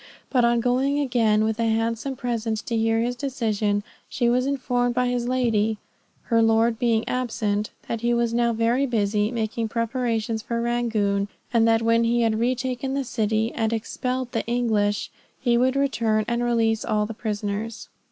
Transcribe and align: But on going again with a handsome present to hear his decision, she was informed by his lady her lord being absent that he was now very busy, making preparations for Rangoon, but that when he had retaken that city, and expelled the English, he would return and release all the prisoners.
But 0.31 0.43
on 0.43 0.61
going 0.61 0.97
again 0.97 1.43
with 1.43 1.59
a 1.59 1.69
handsome 1.69 2.15
present 2.15 2.65
to 2.65 2.75
hear 2.75 3.01
his 3.01 3.15
decision, 3.15 3.83
she 4.09 4.29
was 4.29 4.47
informed 4.47 4.95
by 4.95 5.07
his 5.09 5.27
lady 5.27 5.77
her 6.23 6.41
lord 6.41 6.79
being 6.79 7.07
absent 7.07 7.69
that 7.87 8.01
he 8.01 8.11
was 8.11 8.33
now 8.33 8.51
very 8.51 8.87
busy, 8.87 9.29
making 9.29 9.67
preparations 9.67 10.41
for 10.41 10.59
Rangoon, 10.59 11.27
but 11.53 11.65
that 11.65 11.83
when 11.83 12.03
he 12.03 12.21
had 12.23 12.39
retaken 12.39 12.95
that 12.95 13.03
city, 13.05 13.53
and 13.53 13.71
expelled 13.71 14.31
the 14.31 14.43
English, 14.47 15.11
he 15.39 15.55
would 15.55 15.75
return 15.75 16.25
and 16.27 16.43
release 16.43 16.83
all 16.83 17.05
the 17.05 17.13
prisoners. 17.13 17.87